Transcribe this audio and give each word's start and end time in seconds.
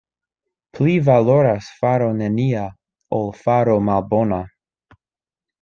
Pli 0.77 0.93
valoras 1.09 1.67
faro 1.81 2.09
nenia, 2.21 2.65
ol 3.21 3.31
faro 3.43 3.79
malbona. 3.91 4.45